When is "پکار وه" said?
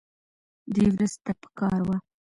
1.41-1.97